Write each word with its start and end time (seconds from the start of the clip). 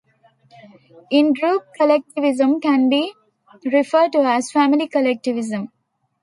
In-group 1.11 1.75
collectivism 1.77 2.59
can 2.59 2.89
be 2.89 3.13
referred 3.71 4.11
to 4.13 4.23
as 4.25 4.49
family 4.51 4.87
collectivism. 4.87 5.69